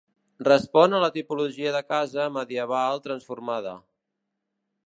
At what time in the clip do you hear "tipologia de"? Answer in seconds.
1.17-1.83